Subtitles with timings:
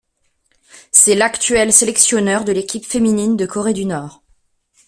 [0.91, 4.23] C'est l'actuel sélectionneur de l'équipe féminine de Corée du Nord.